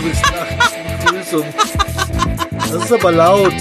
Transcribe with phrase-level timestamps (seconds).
[0.00, 0.46] du bist nach
[1.04, 1.44] Begrüßung.
[2.56, 3.54] Das ist aber laut.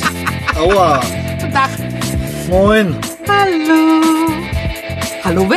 [0.56, 1.02] Aua.
[1.40, 1.70] Guten Tag.
[2.48, 2.96] Moin.
[3.28, 4.02] Hallo.
[5.24, 5.48] Hallo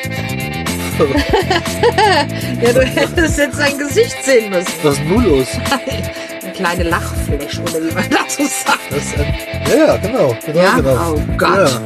[2.62, 4.72] Ja, du hättest jetzt sein Gesicht sehen müssen.
[4.82, 5.46] Was ist nun los?
[6.42, 8.78] Eine kleine Lachfläche, oder wie man dazu sagt.
[8.90, 9.34] Das ein,
[9.68, 10.36] ja, ja, genau.
[10.44, 10.74] genau, Ja?
[10.76, 11.14] genau.
[11.14, 11.70] Oh Gott.
[11.70, 11.80] Ja,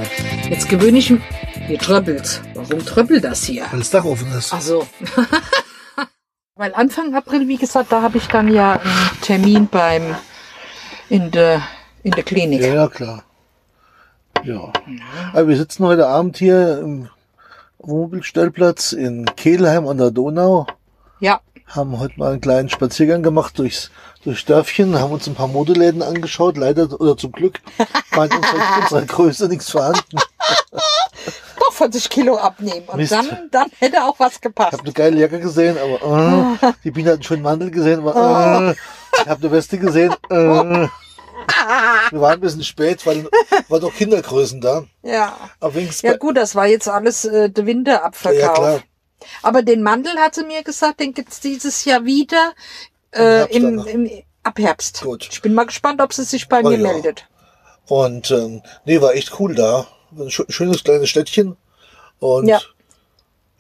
[0.51, 1.21] Jetzt gewöhne ich mich.
[1.67, 2.43] Hier tröppelt.
[2.55, 3.65] Warum tröppelt das hier?
[3.71, 4.53] weil das Dach offen ist.
[4.53, 4.87] Ach so.
[6.57, 10.15] Weil Anfang April, wie gesagt, da habe ich dann ja einen Termin beim
[11.09, 11.63] in der
[12.05, 12.61] in der Klinik.
[12.61, 13.25] Ja, ja, klar.
[14.45, 14.73] Ja.
[15.33, 17.09] Aber wir sitzen heute Abend hier im
[17.87, 20.67] Wohnmobilstellplatz in Kehlheim an der Donau.
[21.21, 21.41] Ja.
[21.67, 23.91] Haben heute mal einen kleinen Spaziergang gemacht durchs,
[24.23, 26.57] durchs Dörfchen, haben uns ein paar Modeläden angeschaut.
[26.57, 27.61] Leider oder zum Glück
[28.13, 30.19] war in unserer, unserer Größe nichts vorhanden.
[31.59, 32.87] Doch 40 Kilo abnehmen.
[32.89, 33.13] Und Mist.
[33.13, 34.73] dann, dann hätte auch was Ich gepasst.
[34.73, 38.75] habe eine geile Jacke gesehen, aber äh, die Biene hat einen schönen Mantel gesehen, aber
[38.75, 40.15] äh, ich habe eine Weste gesehen.
[40.31, 40.89] Äh,
[42.11, 43.29] wir waren ein bisschen spät, weil
[43.69, 44.85] war doch Kindergrößen da.
[45.03, 45.37] Ja.
[45.61, 48.41] Aber Ja gut, das war jetzt alles äh, der Winterabverkauf.
[48.41, 48.83] Ja, klar.
[49.43, 52.53] Aber den Mandel hat sie mir gesagt, den gibt's dieses Jahr wieder
[53.15, 53.87] äh, im, dann.
[53.87, 54.11] im,
[54.43, 55.01] ab Herbst.
[55.03, 55.29] Gut.
[55.33, 56.93] Ich bin mal gespannt, ob sie sich bei Oh mir ja.
[56.93, 57.27] meldet.
[57.87, 59.87] Und ähm, nee, war echt cool da.
[60.13, 61.57] Ein schö- schönes kleines Städtchen.
[62.19, 62.61] Und Ja.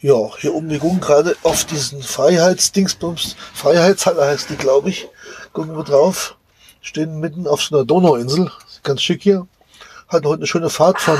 [0.00, 3.36] ja, hier oben, wir gucken gerade auf diesen Freiheitsdingsbums.
[3.55, 5.08] Freiheitshalle heißt die, glaube ich.
[5.52, 6.36] Gucken wir drauf.
[6.84, 8.52] Stehen mitten auf so einer Donauinsel.
[8.82, 9.46] Ganz schick hier.
[10.06, 11.16] Hatten heute eine schöne Fahrt von,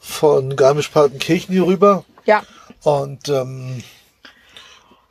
[0.00, 2.04] von Garmisch-Partenkirchen hier rüber.
[2.24, 2.42] Ja.
[2.82, 3.84] Und ähm,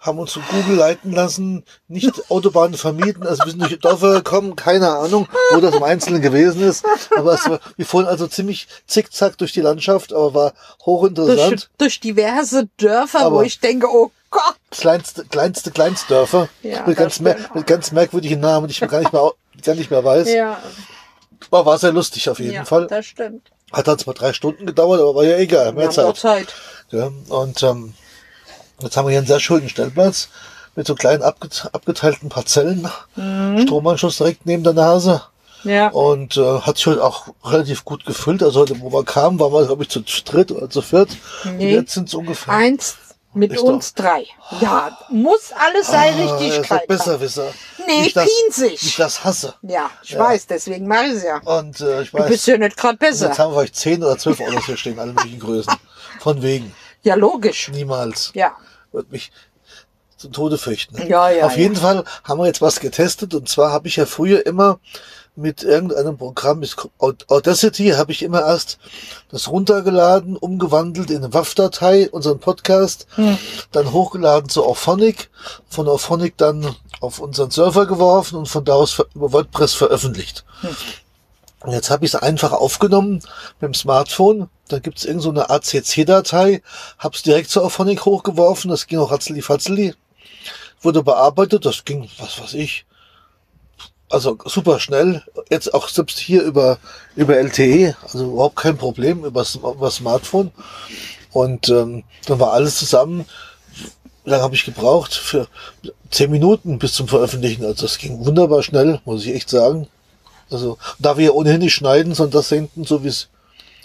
[0.02, 4.58] haben uns zu Google leiten lassen, nicht Autobahnen vermieten, also wir sind durch Dörfer gekommen,
[4.58, 6.86] keine Ahnung, wo das im Einzelnen gewesen ist.
[7.18, 11.70] Aber es war, wir fuhren also ziemlich zickzack durch die Landschaft, aber war Durch, hochinteressant.
[11.78, 14.56] durch diverse Dörfer, wo Aber- ich denke, oh Gott.
[14.72, 19.14] Kleinste, kleinste Kleinstdörfer Ja, mit, ganz mer mit ganz merkwürdigen Namen, die ich gar nicht
[19.14, 19.32] mehr,
[19.64, 20.30] gar nicht mehr weiß.
[20.34, 20.58] Ja,
[21.50, 22.88] Aber war sehr lustig auf jeden ja Fall.
[22.88, 23.50] das stimmt.
[23.72, 26.48] Hat dann zwar drei Stunden gedauert, aber war ja egal, Wir mehr haben noch Zeit.
[26.50, 26.54] Zeit.
[26.92, 27.94] Ja, und ähm,
[28.82, 30.30] jetzt haben wir hier einen sehr schönen Stellplatz
[30.76, 32.88] mit so kleinen abget abgeteilten Parzellen.
[33.16, 33.62] Mhm.
[33.62, 35.22] Stromanschluss direkt neben der Nase.
[35.64, 35.88] Ja.
[35.88, 38.44] Und äh, hat sich heute auch relativ gut gefüllt.
[38.44, 41.10] Also heute, wo wir kamen, waren wir, glaube ich, zu dritt oder zu viert.
[41.44, 41.74] Und Nee.
[41.74, 42.54] jetzt sind es ungefähr.
[42.54, 42.98] Eins
[43.36, 44.26] mit Ist uns drei.
[44.62, 46.88] Ja, muss alles sein Ah, doch Richtigkeit.
[46.88, 47.54] Besserwisser.
[47.86, 48.82] Nee, das- pinzig.
[48.82, 49.54] Ich das hasse.
[49.62, 50.20] Ja, ich Ja.
[50.20, 51.38] weiß, deswegen mache ich ja.
[51.44, 53.28] Und äh, ich Du bist weiß, ja nicht gerade besser.
[53.28, 55.74] jetzt haben wir vielleicht zehn oder zwölf Autos hier stehen, alle möglichen Größen.
[56.20, 56.74] Von wegen.
[57.04, 57.70] Ja, logisch.
[57.70, 58.32] Niemals.
[58.34, 58.56] Ja.
[58.92, 59.32] Wird mich
[60.18, 60.96] zum Tode fürchten.
[61.08, 64.06] Ja, ja, Auf jeden Fall haben wir jetzt was getestet und zwar habe ich ja
[64.06, 64.80] früher immer
[65.36, 68.78] mit irgendeinem Programm, mit Audacity, habe ich immer erst
[69.30, 73.38] das runtergeladen, umgewandelt in eine WAV-Datei, unseren Podcast, Hm.
[73.72, 75.30] dann hochgeladen zu Auphonic,
[75.70, 80.46] von Auphonic dann auf unseren Server geworfen und von da aus über WordPress veröffentlicht.
[81.62, 83.22] Und jetzt habe ich es einfach aufgenommen
[83.60, 84.50] mit dem Smartphone.
[84.68, 86.62] Da gibt's irgend so eine ACC-Datei,
[87.00, 89.96] hab's direkt zu Auphonic hochgeworfen, das ging auch ratzeli fatzeli
[90.86, 92.86] wurde bearbeitet, das ging, was weiß ich,
[94.10, 96.78] also super schnell, jetzt auch selbst hier über,
[97.16, 100.52] über LTE, also überhaupt kein Problem, über, über Smartphone.
[101.32, 103.26] Und ähm, dann war alles zusammen,
[104.24, 105.14] wie lange habe ich gebraucht?
[105.14, 105.48] Für
[106.10, 107.64] zehn Minuten bis zum Veröffentlichen.
[107.66, 109.88] Also das ging wunderbar schnell, muss ich echt sagen.
[110.50, 113.30] Also da wir ohnehin nicht schneiden, sondern das senden, so wie es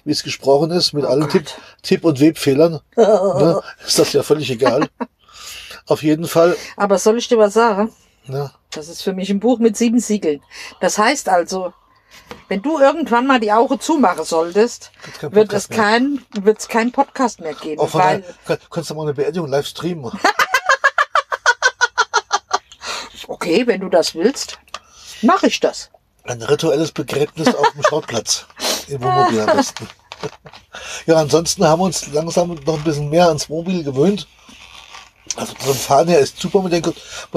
[0.04, 1.47] wie es gesprochen ist, mit allen Tipp,
[1.82, 4.88] Tipp- und Webfehlern, ne, ist das ja völlig egal.
[5.86, 7.92] Auf jeden Fall, Aber soll ich dir was sagen?
[8.26, 10.42] Ne, Das ist für mich ein Buch mit sieben Siegeln.
[10.81, 11.72] Das heißt also,
[12.48, 14.91] wenn du irgendwann mal die Augen zumachen solltest,
[15.21, 17.80] wird es kein, wird es kein Podcast mehr geben.
[17.80, 20.12] Auch weil, kann- kannst du mal eine Beerdigung live streamen.
[23.28, 24.59] okay, wenn du das willst,
[25.22, 25.91] mache ich das.
[26.24, 28.47] Ein rituelles Begräbnis auf dem Schrottplatz.
[28.89, 29.89] Im Wohnmobil am besten.
[31.06, 34.28] Ja, ansonsten haben wir uns langsam noch ein bisschen mehr ans Mobil gewöhnt.
[35.36, 36.82] Also zum Fahren her ist super mit, der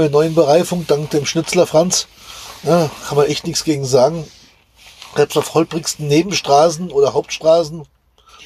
[0.10, 2.08] neuen Bereifung, dank dem Schnitzler Franz.
[2.64, 4.28] Ja, kann man echt nichts gegen sagen.
[5.16, 7.86] Selbst auf holprigsten Nebenstraßen oder Hauptstraßen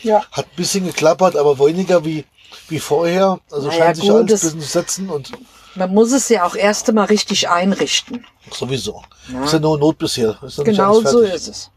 [0.03, 0.25] Ja.
[0.31, 2.25] hat ein bisschen geklappert, aber weniger wie,
[2.67, 3.39] wie vorher.
[3.51, 5.31] Also Naja, scheint sich gut, alles ein bisschen zu setzen und
[5.75, 8.25] Man muss es ja auch erst einmal richtig einrichten.
[8.51, 9.01] sowieso.
[9.31, 9.45] Ja.
[9.45, 10.37] Ist ja nur Not bisher.
[10.43, 11.71] Ist Genau so ist es.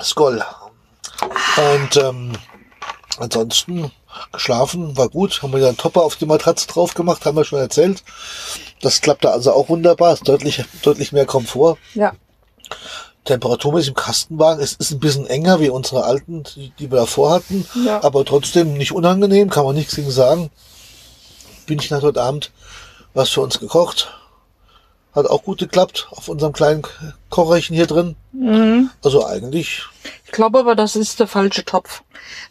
[0.00, 0.42] Skoll.
[1.56, 2.32] Und ähm,
[3.18, 3.90] ansonsten
[4.32, 5.42] geschlafen, war gut.
[5.42, 8.02] Haben wir einen Topper auf die Matratze drauf gemacht, haben wir schon erzählt.
[8.80, 11.78] Das klappte also auch wunderbar, ist deutlich, deutlich mehr Komfort.
[11.94, 12.12] Ja.
[13.24, 17.30] Temperaturmäßig im Kastenwagen, es ist ein bisschen enger wie unsere alten, die, die wir davor
[17.30, 18.02] hatten, Ja.
[18.04, 20.50] aber trotzdem nicht unangenehm, kann man nichts gegen sagen.
[21.66, 22.52] Bündchen hat heute Abend
[23.14, 24.12] was für uns gekocht.
[25.14, 26.82] Hat auch gut geklappt auf unserem kleinen
[27.30, 28.16] Kocherchen hier drin.
[28.32, 28.90] Mhm.
[29.04, 29.82] Also eigentlich,
[30.26, 32.02] Ich glaube aber, das ist der falsche Topf.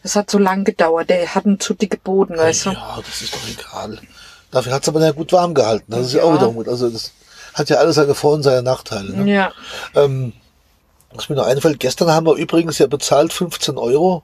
[0.01, 1.10] Das hat so lang gedauert.
[1.10, 2.69] Der hat einen zu dicke Boden, weißt du?
[2.71, 4.00] ja, das ist doch egal.
[4.51, 5.86] Dafür hat es aber ja gut warm gehalten.
[5.92, 6.25] Das ist ja, Ja.
[6.25, 6.68] auch wieder gut.
[6.69, 7.12] Also das
[7.54, 9.12] hat ja alles seine Vor- und seine Nachteile.
[9.12, 9.31] Ne?
[9.33, 9.51] Ja.
[9.95, 10.31] Ähm,
[11.13, 14.24] was mir noch einfällt, gestern haben wir übrigens ja bezahlt 15 Euro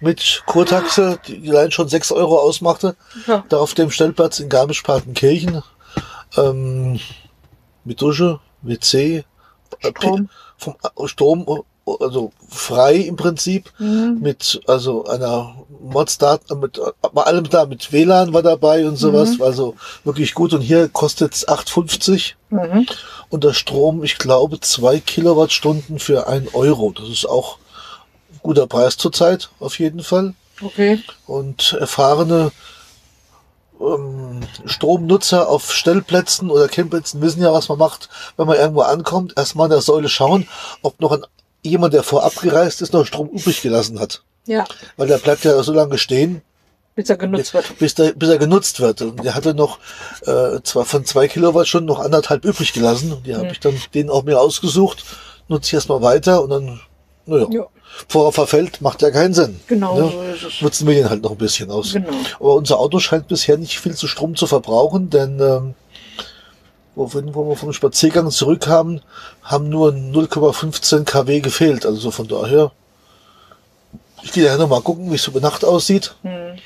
[0.00, 2.94] mit Kurtaxe, die die allein schon 6 Euro ausmachte,
[3.26, 3.44] Ja.
[3.48, 5.62] da auf dem Stellplatz in Garmisch-Partenkirchen,
[6.36, 6.98] ähm,
[7.84, 9.24] mit Dusche, WC,
[9.80, 10.28] äh, Strom.
[10.56, 14.18] vom äh, Strom, äh, also frei im Prinzip, Mhm.
[14.20, 16.78] mit, also einer Modstat, mit,
[17.14, 20.88] bei allem da, mit WLAN war dabei und sowas, war also wirklich gut und hier
[20.88, 22.86] kostet es 8,50 Mhm.
[23.30, 26.92] und der Strom, ich glaube, zwei Kilowattstunden für ein Euro.
[26.94, 27.58] Das ist auch
[28.42, 30.34] guter Preis zurzeit, auf jeden Fall.
[30.60, 31.00] Okay.
[31.26, 32.50] Und erfahrene
[33.80, 39.34] ähm, Stromnutzer auf Stellplätzen oder Campingplätzen wissen ja, was man macht, wenn man irgendwo ankommt.
[39.36, 40.48] Erstmal an der Säule schauen,
[40.82, 41.22] ob noch ein,
[41.62, 44.22] jemand, der vorab gereist ist, noch Strom übrig gelassen hat.
[44.46, 44.64] Ja.
[44.96, 46.42] Weil der bleibt ja so lange stehen,
[46.94, 47.78] Bis er genutzt wird.
[47.78, 49.02] bis, der, bis er genutzt wird.
[49.02, 49.78] Und der hatte noch
[50.26, 53.12] äh, zwar von zwei Kilowattstunden noch anderthalb übrig gelassen.
[53.12, 55.04] Und die habe ich dann den auch mir ausgesucht,
[55.48, 56.80] nutze ich erstmal weiter und dann,
[57.26, 57.66] naja, Ja.
[58.14, 59.60] Er verfällt, macht ja keinen Sinn.
[59.66, 60.10] Genau ne?
[60.10, 60.62] so ist es.
[60.62, 61.92] Nutzen wir den halt noch ein bisschen aus.
[61.92, 62.08] Genau.
[62.40, 65.74] Aber unser Auto scheint bisher nicht viel zu Strom zu verbrauchen, denn ähm,
[66.94, 69.00] wo, wir- wo wir vom Spaziergang zurückkamen,
[69.42, 71.86] haben nur 0,15 kW gefehlt.
[71.86, 72.72] Also so von daher.
[74.22, 76.14] Ich gehe nachher noch mal gucken, wie es bei Nacht aussieht.
[76.22, 76.58] Hm.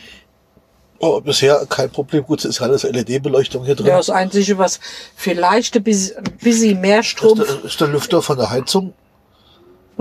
[1.00, 2.24] Aber bisher kein Problem.
[2.24, 3.86] Gut, es ist alles LED-Beleuchtung hier drin.
[3.88, 4.78] Ja, das Einzige, was
[5.16, 8.94] vielleicht ein bisschen, mehr Strom ist, der, ist der Lüfter von der Heizung.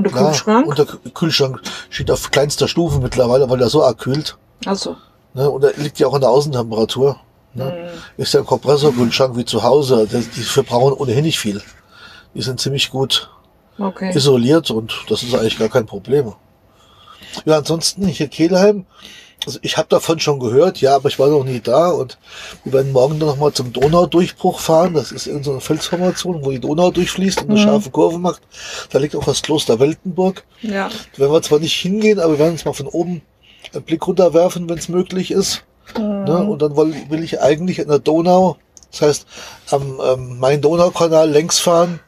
[0.02, 0.32] Und der Klar.
[0.32, 0.68] Kühlschrank.
[0.68, 4.38] Und der Kü- Kühlschrank steht auf kleinster Stufe mittlerweile, weil er so arg kühlt.
[4.66, 4.96] also,
[5.34, 5.50] Ne?
[5.50, 7.16] Und er liegt ja auch an der Außentemperatur.
[7.54, 7.90] Ne?
[8.18, 10.08] Ist ja ein Kompressorkühlschrank wie zu Hause.
[10.08, 11.62] Die verbrauchen ohnehin nicht viel.
[12.34, 13.30] Die sind ziemlich gut
[13.80, 14.12] okay.
[14.16, 16.34] isoliert und das ist eigentlich gar kein Problem.
[17.46, 18.86] Ja, ansonsten hier Kehlheim.
[19.46, 22.20] Also ich habe davon schon gehört, ja, aber ich war noch nie da und
[22.64, 24.94] wir werden morgen dann nochmal zum Donaudurchbruch fahren.
[24.94, 28.42] Das ist irgendeine so eine Felsformation, wo die Donau durchfließt und eine scharfe Kurve macht.
[28.92, 30.44] Da liegt auch das Kloster Weltenburg.
[30.62, 30.90] Ja.
[31.14, 33.24] Da werden wir zwar nicht hingehen, aber wir werden uns mal von oben
[33.74, 35.64] einen Blick runterwerfen, wenn es möglich ist.
[35.98, 36.44] Ne?
[36.44, 38.58] Und dann will, will ich eigentlich an der Donau,
[38.92, 39.26] das heißt
[39.72, 42.00] am ähm, Main-Donau-Kanal längs fahren,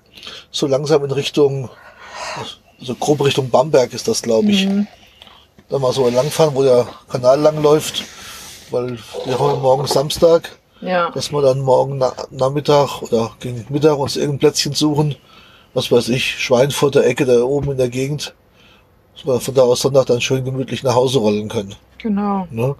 [0.51, 1.69] so langsam in Richtung,
[2.79, 4.68] also grob Richtung Bamberg ist das, glaube ich.
[5.73, 8.03] Dann mal so langfahren, wo der Kanal lang läuft,
[8.69, 11.09] weil wir haben morgen Samstag, Ja.
[11.09, 15.15] dass wir dann morgen na Nachmittag oder gegen Mittag uns irgendein Plätzchen suchen,
[15.73, 18.35] was weiß ich, Schweinfurter Ecke da oben in der Gegend,
[19.15, 21.73] dass wir von da aus Sonntag dann schön gemütlich nach Hause rollen können.
[21.97, 22.45] Genau.
[22.51, 22.75] Ne?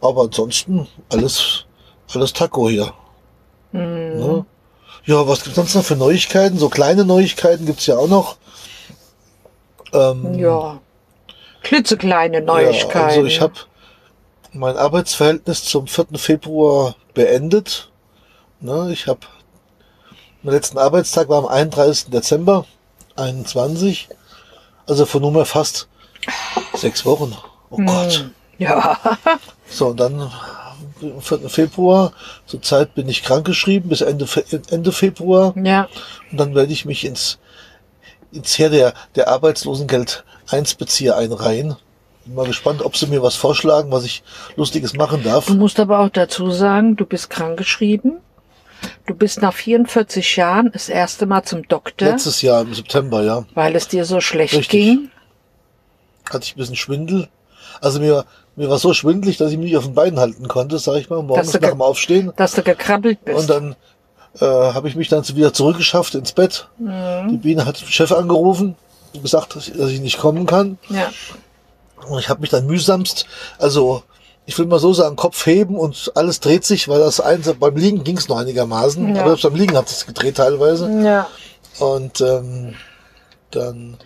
[0.00, 1.66] Aber ansonsten alles,
[2.14, 2.90] alles Taco hier.
[3.72, 4.46] Ne?
[5.04, 6.58] Ja, was gibt's sonst noch für Neuigkeiten?
[6.58, 8.36] So kleine Neuigkeiten gibt's ja auch noch.
[9.92, 10.80] Ähm, Ja.
[11.62, 12.98] Klitzekleine ja, Neuigkeiten.
[12.98, 13.54] also ich habe
[14.52, 16.06] mein Arbeitsverhältnis zum 4.
[16.16, 17.90] Februar beendet.
[18.60, 18.90] Ne?
[18.92, 19.20] Ich habe
[20.42, 22.10] mein letzten Arbeitstag war am 31.
[22.10, 22.64] Dezember
[23.16, 24.08] 21.
[24.86, 25.88] Also vor nunmehr fast
[26.74, 27.36] sechs Wochen.
[27.70, 28.30] Oh Gott.
[28.58, 28.98] Ja.
[29.72, 31.48] So, und dann am 4.
[31.48, 32.12] Februar,
[32.44, 34.26] zurzeit bin ich krankgeschrieben bis Ende,
[34.68, 35.54] Ende Februar.
[35.56, 35.88] Ja.
[36.32, 37.38] Und dann werde ich mich ins,
[38.32, 41.76] ins Heer der, der Arbeitslosengeld 1 Bezieher einreihen.
[42.24, 44.22] Bin mal gespannt, ob sie mir was vorschlagen, was ich
[44.56, 45.46] Lustiges machen darf.
[45.46, 48.18] Du musst aber auch dazu sagen, du bist krankgeschrieben.
[49.06, 53.44] Du bist nach 44 Jahren das erste Mal zum Doktor, Letztes Jahr im September, ja,
[53.54, 54.70] weil es dir so schlecht Richtig.
[54.70, 55.10] ging.
[56.30, 57.28] hatte ich ein bisschen Schwindel.
[57.82, 58.24] Also mir,
[58.56, 61.10] mir war so schwindelig, dass ich mich nicht auf den Beinen halten konnte, sag ich
[61.10, 62.32] mal, morgens nach dem Aufstehen.
[62.36, 63.38] Dass du gekrabbelt bist.
[63.38, 63.76] Und dann
[64.38, 66.68] äh, habe ich mich dann wieder zurückgeschafft ins Bett.
[66.78, 67.28] Mhm.
[67.30, 68.76] Die Biene hat den Chef angerufen
[69.12, 70.78] und gesagt, dass ich, dass ich nicht kommen kann.
[70.88, 71.10] ja.
[72.08, 73.26] Und ich habe mich dann mühsamst,
[73.58, 74.02] also
[74.46, 77.76] ich will mal so sagen, Kopf heben und alles dreht sich, weil das eins beim
[77.76, 79.20] Liegen ging es noch einigermaßen, Ja.
[79.20, 80.90] aber selbst beim Liegen hat es gedreht teilweise.
[81.04, 81.26] Ja.
[81.78, 82.74] Und ähm,
[83.50, 83.98] dann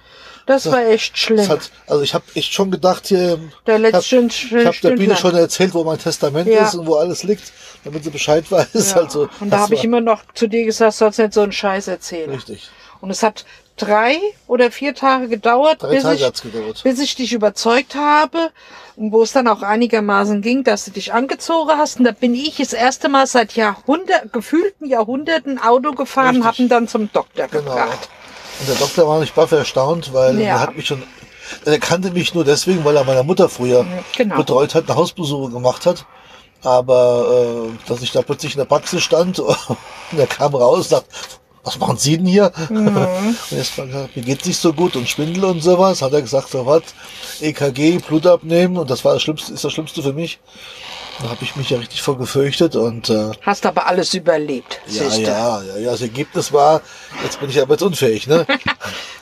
[0.47, 1.49] Das war echt Das schlimm.
[1.49, 4.91] hat, also ich habe echt schon gedacht hier, Der habe letzte ich hab der.
[4.91, 6.65] Biene schon erzählt, wo mein Testament Ja.
[6.67, 7.53] ist und wo alles liegt,
[7.85, 8.69] damit sie Bescheid weiß.
[8.95, 8.97] Ja.
[9.03, 11.53] Also, und da das habe ich immer noch zu dir gesagt, sollst nicht so einen
[11.53, 12.31] Scheiß erzählen.
[12.31, 12.69] Richtig.
[13.01, 13.45] Und es hat
[13.77, 16.83] drei oder vier Tage gedauert, Drei bis, Tage ich, gedauert.
[16.85, 18.51] bis ich dich überzeugt habe
[18.97, 21.99] und wo es dann auch einigermaßen ging, dass du dich angezogen hast.
[21.99, 26.45] Und da bin ich das erste Mal seit Jahrhundert, gefühlten Jahrhunderten Auto gefahren, Richtig.
[26.47, 27.63] hab ihn dann zum Doktor Genau.
[27.65, 28.09] gebracht.
[28.61, 30.47] Und der Doktor war nicht baff erstaunt, weil Ja.
[30.47, 31.03] er hat mich schon,
[31.65, 33.85] er kannte mich nur deswegen, weil er meiner Mutter früher
[34.17, 34.37] genau.
[34.37, 36.07] betreut hat, eine Hausbesuche gemacht hat.
[36.63, 39.59] Aber äh, dass ich da plötzlich in der Praxis stand und
[40.17, 41.07] er kam raus und sagt,
[41.63, 42.53] was machen Sie denn hier?
[42.69, 42.89] Mhm.
[43.51, 46.03] Und erst mal gesagt, mir geht's nicht so gut und Schwindel und sowas.
[46.03, 46.83] Hat er gesagt, so was,
[47.41, 50.39] EKG, Blut abnehmen und das war das Schlimmste, ist das Schlimmste für mich.
[51.23, 55.05] Da habe ich mich ja richtig vor gefürchtet und äh, Hast aber alles überlebt, ja,
[55.05, 55.23] siehste.
[55.23, 56.81] ja, ja, ja, das Ergebnis war,
[57.23, 58.47] jetzt bin ich arbeitsunfähig, ne?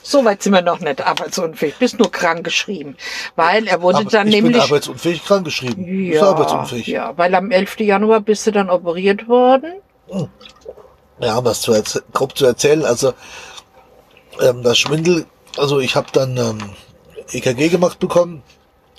[0.04, 1.76] So weit sind wir noch nicht arbeitsunfähig.
[1.78, 2.96] Bist nur krank geschrieben.
[3.36, 4.60] Weil er wurde Aber dann ich bin nämlich.
[4.62, 5.78] arbeitsunfähig krankgeschrieben.
[5.84, 6.86] Ich bin ja, arbeitsunfähig.
[6.88, 7.78] ja, weil am 11.
[7.80, 9.74] Januar bist du dann operiert worden.
[11.20, 11.72] Ja, um das zu
[12.12, 13.12] grob zu erzählen, also
[14.40, 16.58] ähm, das Schwindel, also ich habe dann ähm,
[17.30, 18.42] EKG gemacht bekommen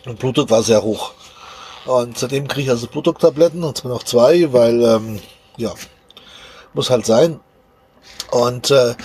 [0.06, 1.12] und Blutdruck war sehr hoch.
[1.86, 5.20] Und seitdem kriege ich also Blutdrucktabletten, und zwar noch zwei, weil, ähm,
[5.58, 5.74] ja,
[6.74, 7.40] muss halt sein.
[8.32, 8.96] Und äh,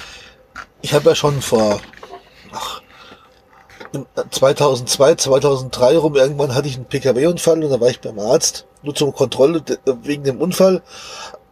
[0.80, 1.80] ich habe ja schon vor
[2.52, 2.82] ach,
[3.92, 8.66] im- 2002, 2003 rum, irgendwann hatte ich einen PKW-Unfall und da war ich beim Arzt,
[8.82, 10.82] nur zur Kontrolle de- wegen dem Unfall.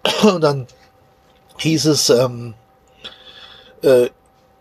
[0.22, 0.68] Und dann
[1.58, 2.54] hieß es, ähm,
[3.82, 4.08] äh,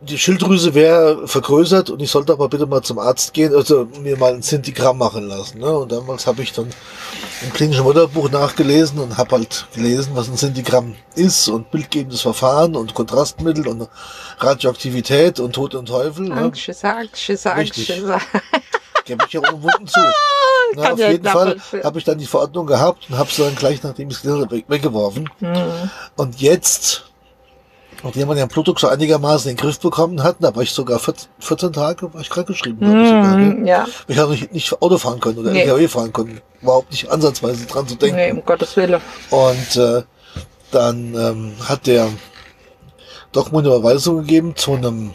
[0.05, 4.17] die Schilddrüse wäre vergrößert und ich sollte aber bitte mal zum Arzt gehen, also mir
[4.17, 5.59] mal ein Sintigramm machen lassen.
[5.59, 5.77] Ne?
[5.77, 6.69] Und damals habe ich dann
[7.41, 12.75] im klinischen Wörterbuch nachgelesen und habe halt gelesen, was ein Sintigramm ist und bildgebendes Verfahren
[12.75, 13.87] und Kontrastmittel und
[14.39, 16.29] Radioaktivität und Tod und Teufel.
[16.29, 16.35] Ne?
[16.35, 17.91] Angstschisse, Angstschisse, Richtig.
[17.91, 18.19] Angstschisse.
[19.05, 19.99] Gebe ich ja ohne Wunden zu.
[20.75, 23.55] Na, auf ja jeden Fall habe ich dann die Verordnung gehabt und habe sie dann
[23.55, 25.29] gleich, nachdem ich es weg- weggeworfen.
[25.39, 25.89] Mhm.
[26.15, 27.05] Und jetzt,
[28.05, 30.99] nachdem man den Blutdruck so einigermaßen in den Griff bekommen hat, da war ich sogar
[30.99, 32.79] 14, 14 Tage, war ich krankgeschrieben.
[32.81, 33.11] ich?
[33.11, 35.63] Mhm, ja, Ich habe nicht, nicht Auto fahren können oder Nee.
[35.63, 36.39] LKW fahren können.
[36.61, 38.15] Überhaupt nicht ansatzweise dran zu denken.
[38.15, 39.01] nee, um Gottes Willen.
[39.31, 40.03] Und äh,
[40.71, 42.07] dann ähm, hat der
[43.33, 45.11] doch mal eine Überweisung gegeben zu einem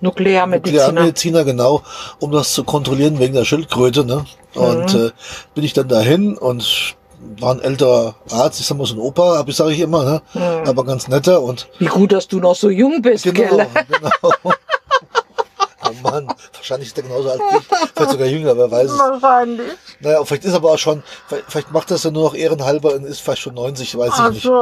[0.00, 0.86] Nuklearmediziner.
[0.86, 1.82] Nuklearmediziner, genau,
[2.20, 4.04] um das zu kontrollieren wegen der Schildkröte.
[4.04, 4.24] Ne?
[4.54, 5.06] Und Mhm.
[5.06, 5.10] äh,
[5.54, 6.96] bin ich dann dahin und
[7.38, 10.04] war ein älterer Arzt, ich sag mal so ein Opa, hab ich sage ich immer,
[10.04, 10.22] ne?
[10.34, 10.68] Mhm.
[10.68, 13.66] aber ganz netter und Wie gut, dass du noch so jung bist, genau, gell?
[13.88, 14.10] genau.
[14.44, 18.98] oh Mann, wahrscheinlich ist er genauso alt wie ich, vielleicht sogar jünger, wer weiß es.
[18.98, 19.72] Wahrscheinlich.
[20.00, 22.94] Naja, vielleicht ist er aber auch schon, vielleicht, vielleicht macht das ja nur noch ehrenhalber
[22.94, 24.46] und ist vielleicht schon 90, weiß ich nicht.
[24.46, 24.54] Also,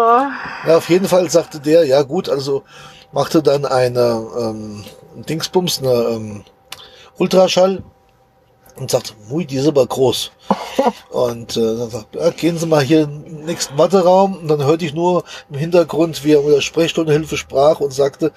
[0.67, 2.65] Ja, auf jeden Fall sagte der, ja gut, also
[3.13, 4.85] machte dann eine ähm,
[5.29, 6.45] Dingsbums, eine ähm,
[7.19, 7.83] Ultraschall
[8.79, 10.31] und sagte, mui, die ist aber groß.
[11.11, 14.65] und äh, dann sagt, ja, gehen Sie mal hier in den nächsten Matheraum und dann
[14.65, 18.33] hörte ich nur im Hintergrund, wie er mit der Sprechstundenhilfe sprach und sagte,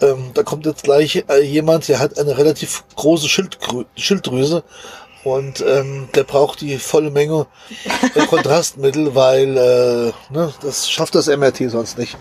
[0.00, 4.64] ähm, da kommt jetzt gleich äh, jemand, der hat eine relativ große Schildgrü Schilddrüse
[5.24, 7.46] und ähm, der braucht die volle Menge
[8.14, 12.16] äh, Kontrastmittel, weil äh, ne, das schafft das MRT sonst nicht.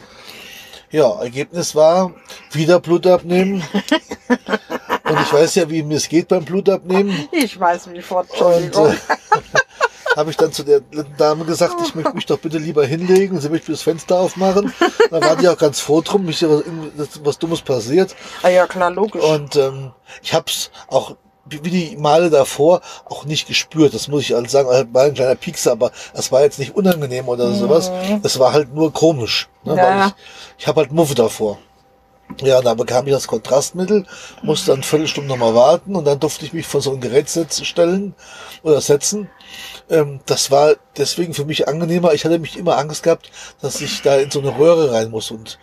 [0.92, 2.14] Ja, Ergebnis war
[2.52, 3.64] wieder Blut abnehmen.
[5.10, 7.28] Und ich weiß ja, wie mir es geht beim Blutabnehmen.
[7.32, 8.96] ich weiß wie fort, Und äh,
[10.16, 10.82] habe ich dann zu der
[11.18, 14.74] Dame gesagt, ich möchte mich doch bitte lieber hinlegen sie möchte das Fenster aufmachen.
[15.10, 16.64] Da war die auch ganz froh drum, mich was,
[16.96, 18.16] was, was Dummes passiert.
[18.44, 19.24] ah, ja, klar, logisch.
[19.24, 23.94] Und ähm, ich habe es auch wie die Male davor auch nicht gespürt.
[23.94, 24.70] Das muss ich halt sagen.
[24.70, 27.92] Es war ein kleiner Piekser, aber es war jetzt nicht unangenehm oder sowas.
[28.24, 29.50] Es war halt nur komisch.
[29.64, 29.74] Ne?
[29.74, 29.78] Mhm.
[29.80, 29.84] Ja.
[29.84, 30.14] Weil ich
[30.60, 31.58] ich habe halt Muffe davor.
[32.42, 34.06] Ja, da bekam ich das Kontrastmittel,
[34.44, 37.28] musste dann eine Viertelstunde nochmal warten und dann durfte ich mich vor so ein Gerät
[37.28, 38.14] setzen, stellen
[38.64, 39.30] oder setzen.
[39.90, 42.14] Ähm, das war deswegen für mich angenehmer.
[42.14, 43.30] Ich hatte mich immer Angst gehabt,
[43.62, 45.32] dass ich da in so eine Röhre rein muss.
[45.32, 45.58] Und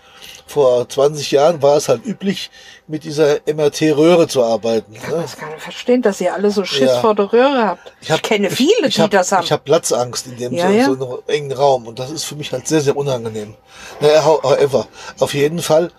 [0.48, 2.50] vor 20 Jahren war es halt üblich,
[2.88, 4.92] mit dieser MRT-Röhre zu arbeiten.
[4.92, 4.98] Ne?
[5.10, 7.00] Das kann ich verstehen, dass ihr alle so Schiss Ja.
[7.00, 7.92] vor der Röhre habt.
[8.00, 9.44] Ich, hab- kenne viele, ich die hab, das haben.
[9.44, 10.84] Ich habe Platzangst in dem Ja, so, ja.
[10.86, 13.54] so engen Raum und das ist für mich halt sehr, sehr unangenehm.
[14.00, 14.86] Naja, how- however,
[15.18, 15.90] auf jeden Fall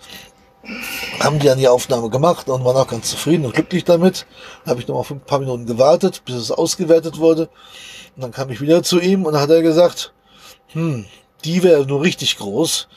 [1.20, 4.26] haben die dann die Aufnahme gemacht und waren auch ganz zufrieden und glücklich damit.
[4.66, 7.50] Habe ich noch mal ein paar Minuten gewartet, bis es ausgewertet wurde.
[8.16, 10.14] Und dann kam ich wieder zu ihm und hat er gesagt,
[10.74, 11.06] hm,
[11.46, 12.88] die wäre nur richtig groß.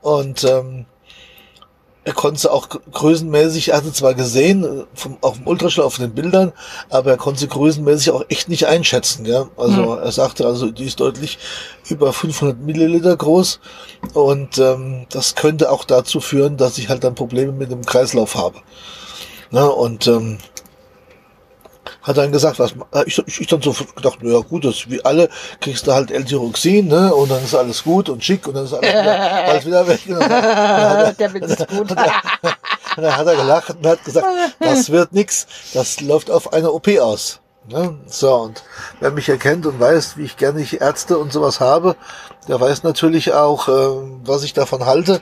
[0.00, 0.86] Und ähm,
[2.06, 5.84] er konnte sie auch gr- größenmäßig, er hatte zwar gesehen, äh, vom, auf dem Ultraschall
[5.84, 6.52] auf den Bildern,
[6.88, 9.26] aber er konnte sie größenmäßig auch echt nicht einschätzen.
[9.26, 9.48] Ja?
[9.56, 11.36] Also er sagte, also die ist deutlich
[11.88, 13.58] über 500 Milliliter groß
[14.14, 18.36] und ähm, das könnte auch dazu führen, dass ich halt dann Probleme mit dem Kreislauf
[18.36, 18.58] habe.
[19.50, 20.38] Ne, und ähm,
[22.06, 24.88] hat dann gesagt, was äh, ich, ich, ich dann so gedacht, na ja gut, das
[24.88, 25.28] wie alle
[25.60, 27.12] kriegst du halt L-Tyroxin, ne?
[27.12, 30.00] Und dann ist alles gut und schick und dann ist alles wieder, alles wieder weg.
[30.06, 31.90] Und dann, dann hat Der Witz ist gut.
[31.90, 31.96] er,
[32.96, 34.26] und dann hat er gelacht und hat gesagt,
[34.60, 37.40] das wird nix, das läuft auf eine OP aus.
[37.68, 37.98] Ne?
[38.06, 38.62] So, und
[39.00, 41.96] wer mich erkennt und weiß, wie ich gerne ich Ärzte und sowas habe,
[42.46, 45.20] der weiß natürlich auch, ähm, was ich davon halte.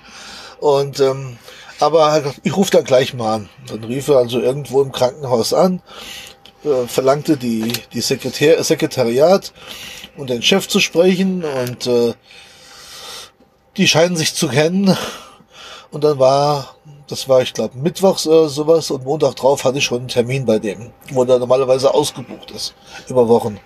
[0.60, 1.38] Und ähm,
[1.80, 3.48] aber halt, ich rufe da gleich mal an.
[3.68, 5.80] Dann rief er also irgendwo im Krankenhaus an,
[6.64, 9.52] äh, verlangte die, die Sekretär, Sekretariat
[10.16, 12.14] und den Chef zu sprechen und äh,
[13.76, 14.97] die scheinen sich zu kennen.
[15.90, 16.75] Und dann war,
[17.06, 20.44] das war, ich glaube, mittwochs oder sowas und Montag drauf hatte ich schon einen Termin
[20.44, 22.75] bei dem, wo der normalerweise ausgebucht ist,
[23.09, 23.61] über Wochen.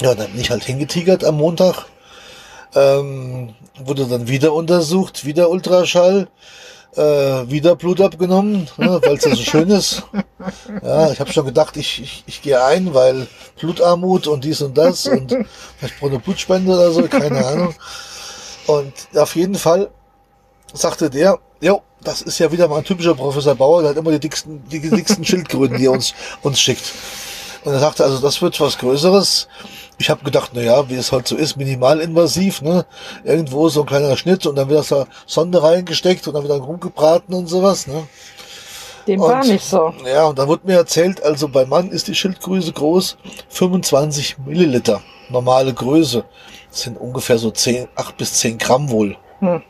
[0.00, 1.86] Ja, dann bin ich halt hingetigert am Montag,
[2.74, 6.28] ähm, wurde dann wieder untersucht, wieder Ultraschall,
[6.96, 10.02] äh, wieder Blut abgenommen, ne, weil es ja so schön ist.
[10.82, 13.26] Ja, ich habe schon gedacht, ich, ich, ich gehe ein, weil
[13.58, 15.34] Blutarmut und dies und das und
[15.78, 17.74] vielleicht brauche eine Blutspende oder so, keine Ahnung.
[18.66, 19.90] Und auf jeden Fall
[20.72, 24.10] sagte der, jo, das ist ja wieder mal ein typischer Professor Bauer, der hat immer
[24.12, 26.92] die dicksten, die dicksten Schildkröten, die er uns, uns schickt.
[27.64, 29.48] Und er sagte, also das wird was Größeres.
[29.98, 32.84] Ich habe gedacht, na ja, wie es halt so ist, minimalinvasiv, ne?
[33.22, 36.56] Irgendwo so ein kleiner Schnitt und dann wird das da Sonde reingesteckt und dann wieder
[36.56, 38.06] rumgebraten und sowas, ne?
[39.06, 39.92] Dem Und- war nicht so.
[40.06, 43.16] Ja, und da wurde mir erzählt, also bei Mann ist die Schildgröße groß,
[43.50, 46.24] 25 Milliliter, normale Größe.
[46.70, 49.16] Das sind ungefähr so 10, 8 bis 10 Gramm wohl.
[49.40, 49.62] Hm.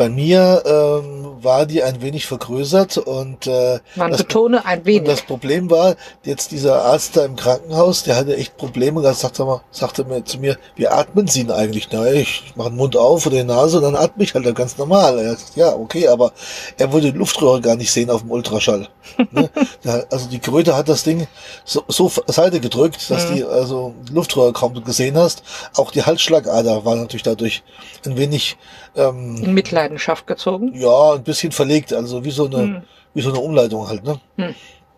[0.00, 4.86] Bei mir ähm, war die ein wenig vergrößert und äh, Man das, betone ein und
[4.86, 5.06] wenig.
[5.10, 9.42] das Problem war, jetzt dieser Arzt da im Krankenhaus, der hatte echt Probleme, da sagte,
[9.42, 11.88] er mal, sagte mir zu mir, wie atmen Sie denn eigentlich?
[11.92, 14.78] Na, ich mache den Mund auf oder die Nase und dann atme ich halt ganz
[14.78, 15.18] normal.
[15.18, 16.32] Er sagt, ja, okay, aber
[16.78, 18.88] er wollte die Luftröhre gar nicht sehen auf dem Ultraschall.
[19.32, 19.50] ne?
[20.10, 21.26] also die Kröte hat das Ding
[21.66, 23.34] so, so Seite gedrückt, dass Mhm.
[23.34, 25.42] die also die Luftröhre kaum gesehen hast.
[25.76, 27.62] Auch die Halsschlagader war natürlich dadurch
[28.06, 28.56] ein wenig
[28.96, 29.54] ähm, In
[29.90, 30.72] Mitleidenschaft gezogen.
[30.74, 32.82] ja, ein bisschen verlegt, also wie so eine, Hm.
[33.14, 34.20] wie so eine Umleitung halt, ne?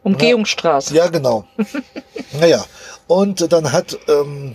[0.03, 0.95] Umgehungsstraße.
[0.95, 1.45] Ja, genau.
[2.41, 2.65] naja,
[3.07, 4.55] und dann hat, ähm,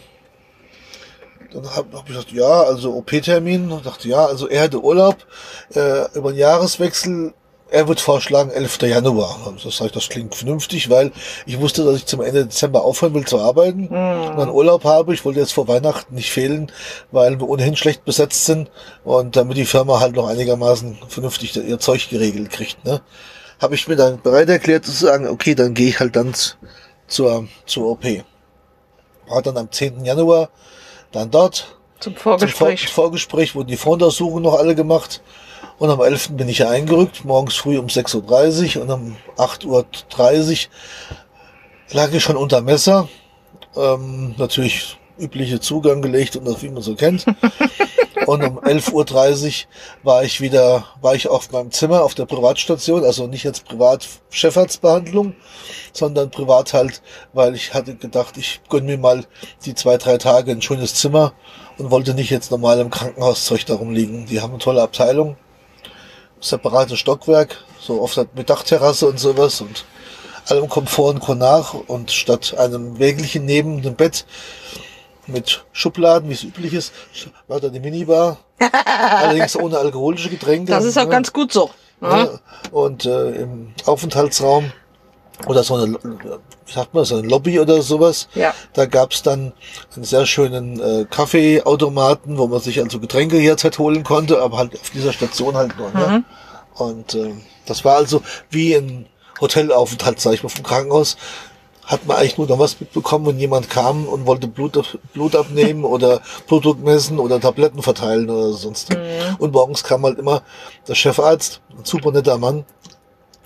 [1.52, 5.15] dann habe hab ich gesagt, ja, also OP-Termin, und dachte, ja, also er hatte Urlaub,
[5.73, 7.34] äh, über den Jahreswechsel,
[7.69, 8.82] er wird vorschlagen 11.
[8.84, 9.38] Januar.
[9.45, 11.12] Also Das sag ich, das klingt vernünftig, weil
[11.45, 14.32] ich wusste, dass ich zum Ende Dezember aufhören will zu arbeiten Hm.
[14.32, 15.13] und dann Urlaub habe.
[15.13, 16.71] Ich wollte jetzt vor Weihnachten nicht fehlen,
[17.12, 18.69] weil wir ohnehin schlecht besetzt sind
[19.03, 22.84] und damit die Firma halt noch einigermaßen vernünftig ihr Zeug geregelt kriegt.
[22.86, 23.01] Ne?
[23.62, 26.34] Habe ich mir dann bereit erklärt zu sagen, okay, dann gehe ich halt dann
[27.08, 28.06] zur, zur OP.
[29.27, 30.06] War dann am 10.
[30.06, 30.49] Januar
[31.12, 31.77] dann dort.
[31.99, 32.88] Zum Zum Vor Vorgespräch.
[32.89, 35.21] Vorgespräch wurden die Voruntersuchungen noch alle gemacht.
[35.80, 36.30] Und am 11.
[36.32, 39.86] bin ich eingerückt, morgens früh um 6.30 Uhr und um 8.30 Uhr
[41.92, 43.08] lag ich schon unter Messer.
[43.76, 47.26] Ähm, natürlich übliche Zugang gelegt und das, wie man so kennt.
[48.26, 49.68] Und um 11.30 Uhr
[50.04, 54.06] war ich wieder, war ich auf meinem Zimmer auf der Privatstation, also nicht jetzt privat
[54.32, 55.34] Chefarztbehandlung,
[55.94, 59.24] sondern privat halt, weil ich hatte gedacht, ich gönne mir mal
[59.63, 61.32] die zwei, drei Tage ein schönes Zimmer
[61.78, 64.26] und wollte nicht jetzt normal im Krankenhauszeug darum liegen.
[64.26, 65.38] Die haben eine tolle Abteilung,
[66.39, 69.86] separates Stockwerk, so oft mit Dachterrasse und sowas und
[70.47, 74.26] allem Komfort und Konach und statt einem wäglichen neben dem Bett
[75.26, 76.93] mit Schubladen, wie es üblich ist,
[77.47, 78.38] war da die Minibar,
[78.89, 80.71] allerdings ohne alkoholische Getränke.
[80.71, 81.10] Das ist auch ne?
[81.10, 81.69] ganz gut so.
[82.02, 82.39] Ja,
[82.71, 84.71] und äh, im Aufenthaltsraum
[85.47, 85.97] oder so eine,
[86.67, 88.27] sagt man, so eine Lobby oder sowas.
[88.36, 88.53] Ja.
[88.73, 89.53] Da gab's dann
[89.95, 94.80] einen sehr schönen äh, Kaffeeautomaten, wo man sich also Getränke jederzeit holen konnte, aber halt
[94.80, 95.91] auf dieser Station halt nur.
[95.91, 96.23] Ne?
[96.75, 97.34] Und äh,
[97.65, 99.08] das war also wie ein
[99.39, 101.17] Hotelaufenthalt, sag ich mal, vom Krankenhaus.
[101.86, 105.86] Hat man eigentlich nur noch was mitbekommen, wenn jemand kam und wollte Blut, Blut abnehmen
[105.86, 108.89] oder Blutdruck messen oder Tabletten verteilen oder sonst.
[109.39, 110.41] Und morgens kam halt immer
[110.88, 112.65] der Chefarzt, ein super netter Mann,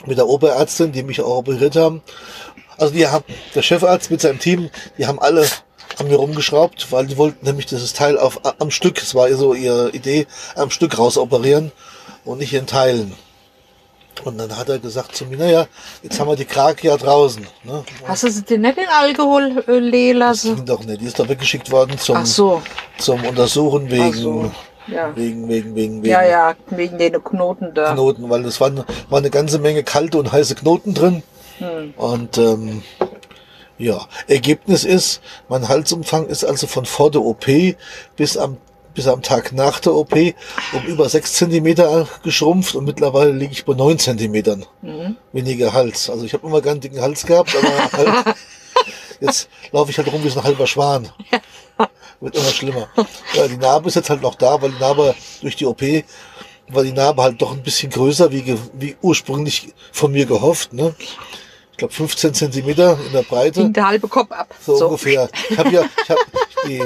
[0.08, 2.02] mit der Oberärztin, die mich auch operiert haben.
[2.82, 5.46] Also die haben, der Chefarzt mit seinem Team, die haben alle
[6.00, 9.54] an mir rumgeschraubt, weil die wollten nämlich dieses Teil auf, am Stück, es war so
[9.54, 11.72] ihre Idee, am Stück rausoperieren
[12.26, 13.14] und nicht in Teilen.
[14.24, 15.68] Und dann hat er gesagt zu mir, naja,
[16.02, 17.46] jetzt haben wir die Krake ja draußen.
[17.64, 17.84] Ne?
[18.06, 20.56] Hast du sie dir nicht in Alkohol äh, lehen Das lassen?
[20.56, 21.02] ging doch nicht.
[21.02, 22.62] Die ist doch weggeschickt worden zum, so.
[22.98, 24.52] zum Untersuchen wegen, so.
[24.88, 25.16] Ja.
[25.16, 27.94] wegen, wegen, wegen, wegen Ja, ja, wegen den Knoten da.
[27.94, 31.24] Knoten, weil es waren, war eine ganze Menge kalte und heiße Knoten drin.
[31.62, 31.94] Hm.
[31.96, 32.84] Und ähm,
[33.78, 37.46] ja, Ergebnis ist, mein Halsumfang ist also von vor der OP
[38.16, 38.58] bis am
[38.94, 40.14] bis am Tag nach der OP
[40.74, 45.16] um über sechs Zentimeter geschrumpft und mittlerweile liege ich bei neun Zentimetern Mhm.
[45.32, 46.10] weniger Hals.
[46.10, 48.36] Also ich habe immer gern dicken Hals gehabt, aber halt,
[49.22, 51.08] jetzt laufe ich halt rum wie so ein halber Schwan.
[52.20, 52.90] Wird immer schlimmer.
[53.34, 55.82] Ja, die Narbe ist jetzt halt noch da, weil die Narbe durch die OP
[56.68, 60.74] war die Narbe halt doch ein bisschen größer, wie, wie ursprünglich von mir gehofft.
[60.74, 60.94] Ne?
[61.72, 63.62] Ich glaube 15 Zentimeter in der Breite.
[63.62, 64.54] Ging der halbe Kopf ab.
[64.62, 65.30] So, ungefähr.
[65.50, 66.18] Ich habe ja, ich hab,
[66.68, 66.84] die,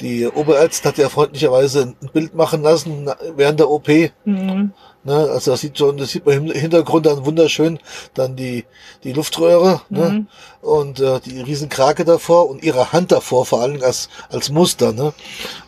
[0.00, 3.88] die Oberärztin hat ja freundlicherweise ein Bild machen lassen während der OP.
[4.24, 4.72] Mhm.
[5.04, 7.78] Ne, also das sieht schon, das sieht man im Hintergrund dann wunderschön,
[8.14, 8.64] dann die,
[9.04, 10.26] die Luftröhre ne,
[10.60, 14.92] und äh, die riesen Krake davor und ihre Hand davor, vor allem als, als Muster.
[14.92, 15.14] Ne?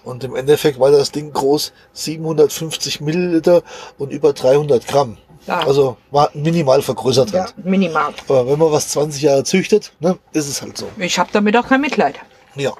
[0.04, 3.62] Und im Endeffekt war das Ding groß 750 Milliliter
[3.98, 5.16] und über 300 Gramm.
[5.50, 5.66] Ja.
[5.66, 7.64] Also war minimal vergrößert Ja, halt.
[7.64, 8.14] minimal.
[8.28, 10.88] Aber wenn man was 20 Jahre züchtet, ne, ist es halt so.
[10.96, 12.20] Ich habe damit auch kein Mitleid.
[12.54, 12.72] Ja,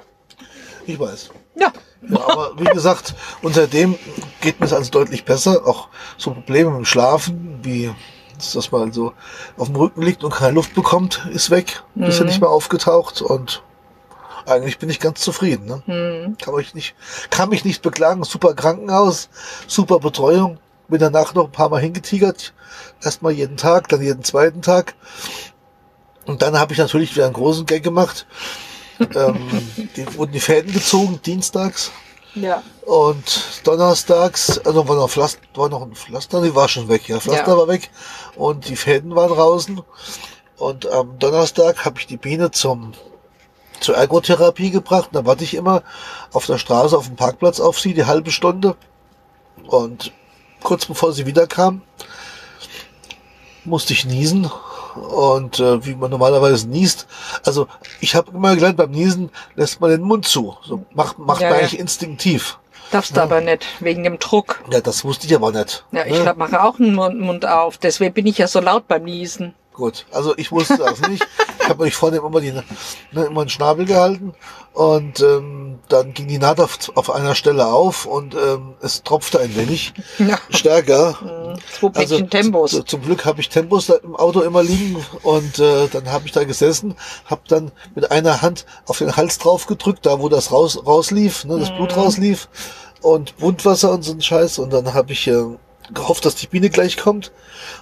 [0.87, 1.31] ich weiß.
[1.59, 1.73] Ja.
[2.09, 3.95] Ja, aber wie gesagt, und seitdem
[4.39, 5.67] geht mir es also deutlich besser.
[5.67, 7.91] Auch so Probleme mit dem Schlafen, wie
[8.53, 9.13] dass man so
[9.57, 11.83] auf dem Rücken liegt und keine Luft bekommt, ist weg.
[11.95, 13.61] Ist ja nicht mehr aufgetaucht und
[14.47, 15.65] eigentlich bin ich ganz zufrieden.
[15.67, 15.83] Ne?
[15.85, 16.37] Mhm.
[16.37, 16.95] Kann, mich nicht,
[17.29, 18.23] kann mich nicht beklagen.
[18.23, 19.29] Super Krankenhaus,
[19.67, 20.57] super Betreuung.
[20.91, 22.53] Bin danach noch ein paar Mal hingetigert.
[23.01, 24.93] Erstmal jeden Tag, dann jeden zweiten Tag.
[26.25, 28.27] Und dann habe ich natürlich wieder einen großen Gag gemacht.
[29.15, 29.49] ähm,
[29.95, 31.91] die, wurden die Fäden gezogen, dienstags.
[32.35, 32.61] Ja.
[32.85, 37.19] Und donnerstags, also war noch Pflaster, war noch ein Pflaster, die war schon weg, ja.
[37.19, 37.57] Pflaster Ja.
[37.57, 37.89] war weg
[38.35, 39.81] und die Fäden waren draußen.
[40.57, 42.93] Und am Donnerstag habe ich die Biene zum
[43.79, 45.09] zur Ergotherapie gebracht.
[45.13, 45.83] Da warte ich immer
[46.33, 48.75] auf der Straße auf dem Parkplatz auf sie, die halbe Stunde.
[49.65, 50.11] Und
[50.63, 51.81] kurz bevor sie wiederkam,
[53.65, 54.49] musste ich niesen.
[54.95, 57.07] Und äh, wie man normalerweise niest.
[57.45, 57.67] Also
[58.01, 60.57] ich habe immer gelernt, beim Niesen lässt man den Mund zu.
[60.65, 61.61] So macht, macht Ja, man ja.
[61.63, 62.57] eigentlich instinktiv.
[62.91, 64.61] Darfst du aber nicht, wegen dem Druck.
[64.69, 65.85] Ja, das wusste ich aber nicht.
[65.93, 66.33] Ja, ich Ne?
[66.35, 67.77] mache auch einen Mund, Mund auf.
[67.77, 69.53] Deswegen bin ich ja so laut beim Niesen.
[69.81, 71.25] Gut, also ich wusste das nicht.
[71.59, 72.63] Ich habe mich vorne immer, die, ne,
[73.25, 74.35] immer den Schnabel gehalten
[74.73, 79.39] und ähm, dann ging die Naht auf, auf einer Stelle auf und ähm, es tropfte
[79.39, 80.37] ein wenig Ja.
[80.51, 81.57] stärker.
[81.79, 82.71] Zwei Päckchen Tempos.
[82.71, 86.27] zu- Zum Glück habe ich Tempos da im Auto immer liegen und äh, dann habe
[86.27, 86.93] ich da gesessen,
[87.25, 91.43] habe dann mit einer Hand auf den Hals drauf gedrückt, da wo das raus rauslief,
[91.45, 92.49] ne, das Blut rauslief
[93.01, 95.43] und Wundwasser und so ein Scheiß und dann habe ich äh,
[95.93, 97.31] gehofft, dass die Biene gleich kommt.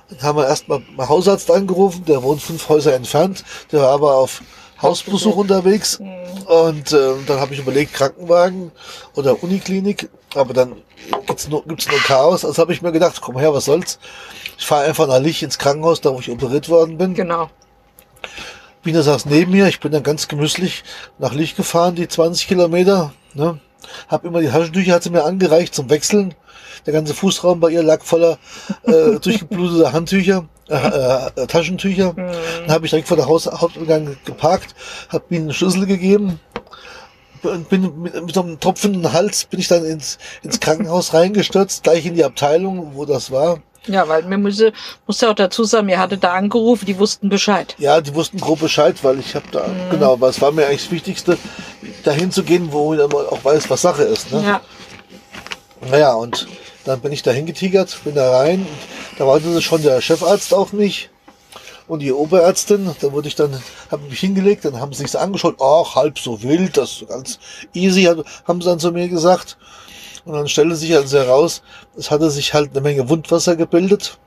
[0.10, 4.16] Dann haben wir erstmal einen Hausarzt angerufen, der wohnt fünf Häuser entfernt, der war aber
[4.16, 4.42] auf
[4.82, 6.00] Hausbesuch unterwegs
[6.46, 8.72] und äh, dann habe ich überlegt, Krankenwagen
[9.16, 10.82] oder Uniklinik, aber dann
[11.28, 12.46] gibt's nur, gibt's nur Chaos.
[12.46, 14.00] Also habe ich mir gedacht, komm her, was soll's.
[14.58, 17.14] Ich fahre einfach nach Lich ins Krankenhaus, da wo ich operiert worden bin.
[17.14, 17.50] Genau.
[18.84, 20.84] Biene saß neben mir, ich bin dann ganz gemütlich
[21.18, 23.14] nach Lich gefahren, die 20 Kilometer.
[23.34, 23.60] Ne?
[24.08, 26.34] Hab immer die Taschentücher, hat sie mir angereicht zum Wechseln.
[26.90, 28.40] Der ganze Fußraum bei ihr lag voller
[28.82, 32.16] äh, durchgebluteter Handtücher, äh, äh, Taschentücher.
[32.16, 34.74] Dann habe ich direkt vor der Haus Haupteingang geparkt,
[35.10, 36.40] habe Biene einen Schlüssel gegeben,
[37.44, 41.84] und bin mit, mit so einem tropfenden Hals bin ich dann ins, ins Krankenhaus reingestürzt,
[41.84, 43.60] gleich in die Abteilung, wo das war.
[43.86, 44.60] Ja, weil mir muss,
[45.06, 47.76] muss ja auch dazu sagen, mir hatte da angerufen, die wussten Bescheid.
[47.78, 49.92] Ja, die wussten grob Bescheid, weil ich habe da, Mhm.
[49.92, 51.38] genau, aber es war mir eigentlich das Wichtigste,
[52.04, 54.32] dahin zu gehen, wo man auch weiß, was Sache ist.
[54.32, 54.44] Ne?
[54.44, 54.62] Ja.
[55.90, 56.48] Naja, und
[56.86, 58.66] dann bin ich da hingetigert, bin da rein,
[59.18, 61.10] da wartete schon der Chefarzt auf mich
[61.90, 65.56] und die Oberärztin, da wurde ich dann, habe mich hingelegt, dann haben sie sich angeschaut,
[65.60, 67.40] ach, halb so wild, das ist ganz
[67.74, 68.04] easy,
[68.46, 69.58] haben sie dann zu mir gesagt.
[70.24, 71.64] Und dann stellte sich also heraus,
[71.98, 74.20] es hatte sich halt eine Menge Wundwasser gebildet.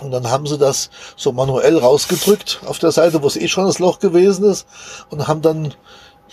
[0.00, 3.66] Und dann haben sie das so manuell rausgedrückt auf der Seite, wo es eh schon
[3.66, 4.66] das Loch gewesen ist,
[5.10, 5.74] und haben dann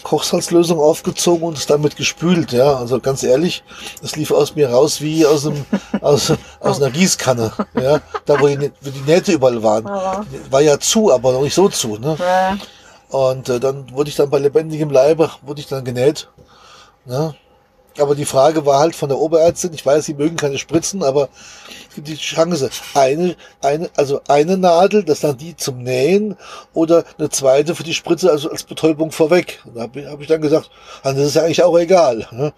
[0.04, 2.76] Kochsalzlösung aufgezogen und es damit gespült, ja.
[2.76, 3.64] Also ganz ehrlich,
[4.02, 5.66] es lief aus mir raus wie aus einem,
[6.02, 8.00] aus, aus einer Gießkanne, ja.
[8.26, 9.86] Da wo die, wo die Nähte überall waren.
[9.86, 12.18] War ja zu, aber noch nicht so zu, ne.
[13.10, 16.30] Und äh, dann wurde ich dann bei lebendigem Leibe, wurde ich dann genäht.
[17.06, 17.34] Ne?
[18.00, 21.30] Aber die Frage war halt von der Oberärztin, ich weiß, sie mögen keine Spritzen, aber
[21.96, 26.38] die Chance, eine, eine, also eine Nadel, das dann die zum Nähen
[26.74, 29.60] oder eine zweite für die Spritze, also als Betäubung vorweg.
[29.66, 30.70] Und da habe ich, hab ich dann gesagt,
[31.04, 32.28] ah, das ist ja eigentlich auch egal.
[32.32, 32.54] Ne?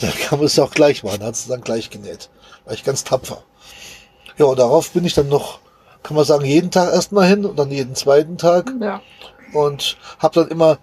[0.00, 2.30] Dann kann man es ja auch gleich machen, hat es dann gleich genäht.
[2.64, 3.42] War ich ganz tapfer.
[4.38, 5.60] Ja, und darauf bin ich dann noch,
[6.02, 9.00] kann man sagen, jeden Tag erstmal hin und dann jeden zweiten Tag Ja.
[9.52, 10.78] und hab dann immer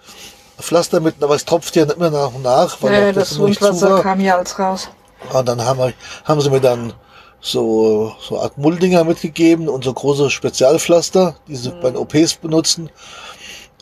[0.63, 4.01] Pflaster mit, aber es tropft ja immer nach und nach, weil Ja, das zu Wundwasser
[4.01, 4.89] kam ja als raus.
[5.31, 5.93] Und dann haben, wir,
[6.25, 6.93] haben sie mir dann
[7.39, 12.89] so, so Art Mulldinger mitgegeben und so große Spezialpflaster, die sie bei den OPs benutzen.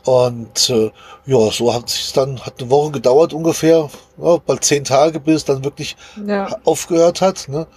[0.04, 0.91] Und äh,
[1.26, 5.36] ja, so hat sich dann, hat eine Woche gedauert ungefähr, ja, bald zehn Tage, bis
[5.38, 6.58] es dann wirklich Ja.
[6.63, 7.48] aufgehört hat.
[7.50, 7.67] Ne?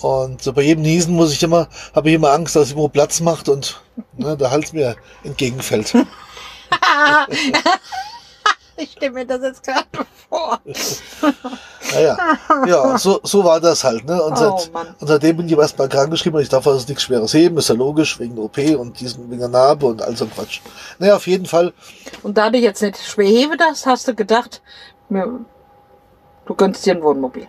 [0.00, 3.18] Und so bei jedem Niesen muss ich immer, habe ich immer Angst, dass irgendwo Platz
[3.20, 3.80] macht und
[4.16, 5.92] ne, der Hals mir entgegenfällt.
[8.82, 9.86] Ich stelle mir das jetzt gerade
[10.28, 10.60] vor.
[11.94, 12.16] Naja,
[12.66, 14.04] ja, so, so war das halt.
[14.06, 14.20] Ne?
[14.20, 14.94] Und, Oh, seit, Mann.
[14.98, 17.68] und seitdem bin ich erstmal krank geschrieben und ich darf also nichts Schweres heben, ist
[17.68, 20.60] ja logisch, wegen OP und diesen, wegen der Narbe und all so ein Quatsch.
[20.98, 21.72] Naja, auf jeden Fall,
[22.24, 24.62] Und da du jetzt nicht schwer hebe das, hast du gedacht,
[25.08, 27.46] du gönnst dir ein Wohnmobil.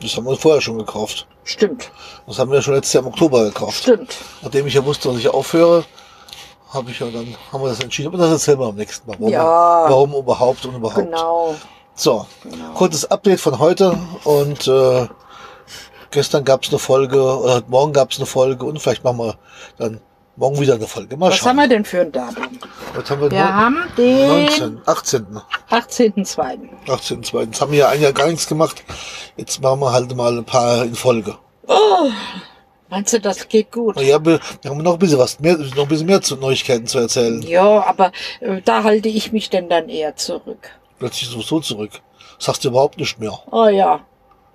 [0.00, 1.26] das haben wir vorher schon gekauft.
[1.44, 1.92] Stimmt,
[2.26, 3.78] Das haben wir schon letztes Jahr im Oktober gekauft.
[3.82, 4.16] stimmt.
[4.42, 5.84] Nachdem ich ja wusste, dass ich aufhöre,
[6.74, 8.08] habe ich ja dann, haben wir das entschieden.
[8.08, 9.16] Aber das erzählen wir am nächsten Mal.
[9.18, 9.44] Warum, Ja.
[9.88, 10.96] warum überhaupt und überhaupt.
[11.04, 11.54] Genau.
[11.94, 12.72] So, Genau.
[12.74, 15.06] kurzes Update von heute und äh,
[16.10, 19.36] gestern gab es eine Folge oder Morgen gab es eine Folge und vielleicht machen wir
[19.78, 20.00] dann
[20.36, 21.16] morgen wieder eine Folge.
[21.16, 21.50] Mal Was schauen.
[21.50, 22.58] haben wir denn für ein Datum?
[22.96, 25.26] Heute haben wir, Wir neun- haben den 19, 18.
[25.70, 26.58] 18.02.
[26.90, 27.22] 18.
[27.22, 28.82] Jetzt haben wir ja ein Jahr gar nichts gemacht.
[29.36, 31.36] Jetzt machen wir halt mal ein paar in Folge.
[32.90, 33.98] Meinst du, das geht gut?
[34.00, 36.98] Ja, wir haben noch ein bisschen was mehr, noch ein bisschen mehr zu Neuigkeiten zu
[36.98, 37.42] erzählen.
[37.42, 40.70] Ja, aber äh, da halte ich mich denn dann eher zurück.
[40.98, 41.90] Plötzlich sowieso zurück.
[42.38, 43.36] Sagst du überhaupt nicht mehr.
[43.50, 44.00] Oh ja.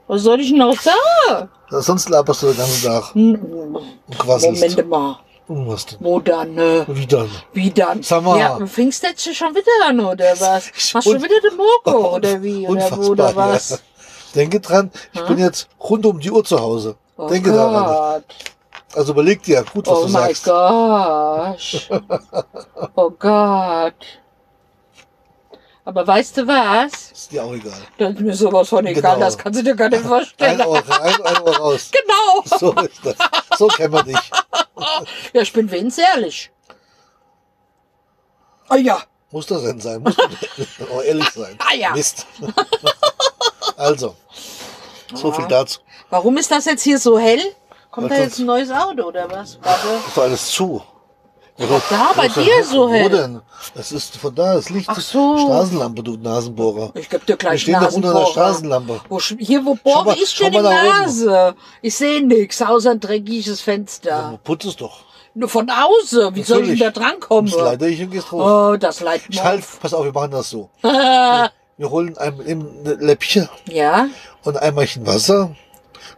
[0.08, 1.50] Was soll ich noch sagen?
[1.70, 3.80] Sonst laberst du den ganzen Tag und
[4.18, 4.62] quasselst.
[4.78, 5.20] Moment mal.
[5.48, 5.98] Und was denn?
[6.02, 6.58] Wo dann?
[6.58, 7.30] Äh, Wie dann?
[7.54, 8.04] wie dann?
[8.04, 8.38] Sag mal.
[8.39, 10.72] Ja, fängst du jetzt schon wieder an, oder was?
[10.94, 12.68] Machst du un- wieder den Moko, oder wie?
[12.68, 13.70] Oder wo, oder was?
[13.72, 13.78] Ja.
[14.36, 15.28] Denke dran, ich Hm?
[15.28, 16.96] bin jetzt rund um die Uhr zu Hause.
[17.22, 17.86] Oh Denke daran.
[17.86, 18.24] Gott.
[18.96, 20.46] Also überleg dir gut, was Oh du mein sagst.
[20.46, 21.90] Gott.
[22.96, 23.94] Oh Gott.
[25.84, 27.12] Aber weißt du was?
[27.12, 27.74] Ist dir auch egal.
[27.98, 29.26] Das ist mir sowas von egal, Genau.
[29.26, 30.62] das kannst du dir gar nicht Ein vorstellen.
[30.62, 31.92] Ohr rein, ein Ohr raus.
[32.00, 32.58] Genau.
[32.58, 33.16] So ist das.
[33.58, 34.16] So kennen wir dich.
[35.34, 36.52] Ja, ich bin wenigstens ehrlich.
[38.70, 39.02] Ah ja.
[39.32, 40.02] Muss das denn sein?
[40.02, 41.58] Muss auch ehrlich sein.
[41.60, 41.92] Ah ja.
[41.92, 42.26] Mist.
[43.76, 44.16] Also,
[45.14, 45.82] so viel dazu.
[46.10, 47.41] Warum ist das jetzt hier so hell?
[47.91, 49.60] Kommt da jetzt ein neues Auto oder was?
[49.62, 49.88] Warte.
[50.08, 50.82] Ist doch alles zu.
[51.58, 53.10] Ja, da, bei dir so Wo hell.
[53.10, 53.41] denn?
[53.76, 54.88] Das ist von da, das Licht.
[54.89, 55.38] Ach so.
[55.38, 56.91] Straßenlampe, du Nasenbohrer.
[56.93, 58.26] Ich geb dir Wir gleich stehen doch unter der.
[58.28, 59.02] Straßenlampe.
[59.10, 60.60] Wo, hier, wo bohre ich denn die.
[60.62, 61.56] Nase?
[61.82, 64.39] Ich sehe nix, außer ein dreckiges Fenster.
[64.45, 65.02] Putz es doch.
[65.34, 66.34] Nur von außen.
[66.34, 67.10] Wie soll ich denn da Natürlich.
[67.10, 67.52] drankommen?
[67.52, 68.72] Das leite ich und gehst hoch.
[68.72, 70.69] Oh, das leitet Ich mir halt, pass auf, wir machen das so.
[70.82, 74.10] Wir holen ein, ein Läppchen ja,
[74.43, 75.56] und ein Eimerchen Wasser.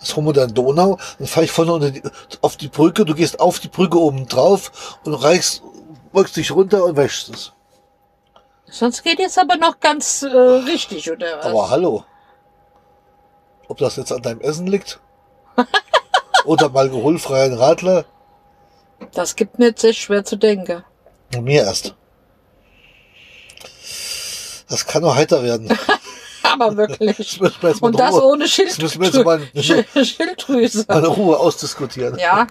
[0.01, 0.97] Das in die Donau.
[1.19, 2.01] Dann fahre ich vorne die,
[2.41, 3.05] auf die Brücke.
[3.05, 5.61] Du gehst auf die Brücke oben drauf und reichst,
[6.11, 7.53] beugst dich runter und wäschst es.
[8.69, 11.45] sonst geht jetzt aber noch ganz äh, richtig, oder was?
[11.45, 12.03] Aber hallo.
[13.67, 14.99] Ob das jetzt an deinem Essen liegt?
[16.45, 18.05] Oder mal alkoholfreien Radler?
[19.13, 20.83] Das gibt mir jetzt sehr schwer zu denken.
[21.39, 21.95] Mir erst.
[24.67, 25.69] Das kann nur heiter werden.
[26.43, 27.39] Aber wirklich.
[27.39, 28.57] Das wir Und das Ruhe, ohne das
[28.97, 30.85] müssen wir mal, Schild- Schilddrüse.
[30.87, 32.17] mal in Ruhe ausdiskutieren.
[32.17, 32.47] Ja,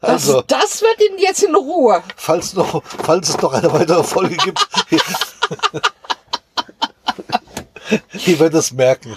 [0.00, 2.02] das, Also, das wird Ihnen jetzt in Ruhe.
[2.16, 4.66] falls, noch, falls es noch eine weitere Folge gibt,
[8.26, 9.16] ihr werdet es merken.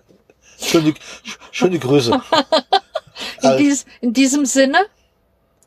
[0.60, 0.94] schöne,
[1.50, 2.20] schöne Grüße.
[3.42, 3.60] In, Alt.
[3.60, 4.86] dies, in diesem Sinne,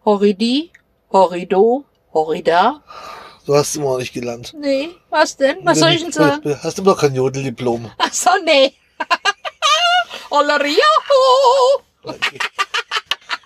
[0.06, 0.72] Horridi,
[1.12, 2.82] Horrido, Horrida.
[3.48, 4.54] Du hast immer noch nicht gelernt.
[4.60, 5.60] Nee, was denn?
[5.64, 6.42] Was soll ich denn sagen?
[6.42, 7.90] Du hast immer noch kein Jodeldiplom.
[7.98, 8.74] Ach so, nee.
[10.30, 10.84] Ollerio.
[12.04, 12.40] Okay.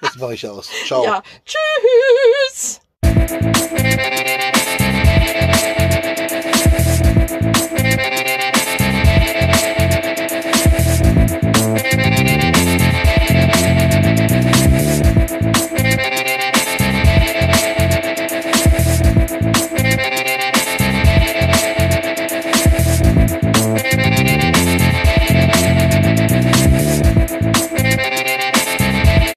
[0.01, 0.71] Das mache ich aus.
[0.87, 1.05] Ciao.
[1.05, 2.81] Ja, tschüss.